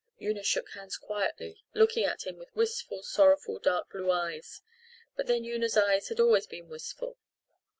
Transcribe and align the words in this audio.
Una 0.19 0.41
shook 0.41 0.71
hands 0.71 0.97
quietly, 0.97 1.61
looking 1.75 2.03
at 2.05 2.25
him 2.25 2.37
with 2.37 2.55
wistful, 2.55 3.03
sorrowful, 3.03 3.59
dark 3.59 3.91
blue 3.91 4.09
eyes. 4.09 4.63
But 5.15 5.27
then 5.27 5.45
Una's 5.45 5.77
eyes 5.77 6.07
had 6.07 6.19
always 6.19 6.47
been 6.47 6.69
wistful. 6.69 7.19